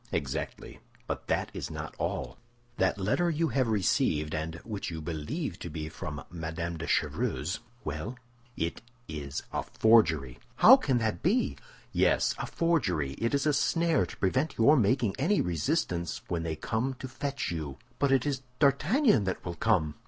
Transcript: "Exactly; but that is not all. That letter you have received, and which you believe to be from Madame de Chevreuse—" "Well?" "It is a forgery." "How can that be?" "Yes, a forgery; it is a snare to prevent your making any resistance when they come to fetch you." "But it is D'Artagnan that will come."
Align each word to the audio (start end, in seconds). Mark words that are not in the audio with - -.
"Exactly; 0.11 0.79
but 1.05 1.27
that 1.27 1.51
is 1.53 1.69
not 1.69 1.93
all. 1.99 2.39
That 2.77 2.97
letter 2.97 3.29
you 3.29 3.49
have 3.49 3.67
received, 3.67 4.33
and 4.33 4.55
which 4.63 4.89
you 4.89 4.99
believe 4.99 5.59
to 5.59 5.69
be 5.69 5.89
from 5.89 6.23
Madame 6.31 6.75
de 6.77 6.87
Chevreuse—" 6.87 7.59
"Well?" 7.83 8.17
"It 8.57 8.81
is 9.07 9.43
a 9.53 9.61
forgery." 9.61 10.39
"How 10.55 10.75
can 10.75 10.97
that 10.97 11.21
be?" 11.21 11.55
"Yes, 11.93 12.33
a 12.39 12.47
forgery; 12.47 13.11
it 13.19 13.35
is 13.35 13.45
a 13.45 13.53
snare 13.53 14.07
to 14.07 14.17
prevent 14.17 14.57
your 14.57 14.75
making 14.75 15.17
any 15.19 15.39
resistance 15.39 16.23
when 16.27 16.41
they 16.41 16.55
come 16.55 16.95
to 16.95 17.07
fetch 17.07 17.51
you." 17.51 17.77
"But 17.99 18.11
it 18.11 18.25
is 18.25 18.41
D'Artagnan 18.57 19.25
that 19.25 19.45
will 19.45 19.53
come." 19.53 19.93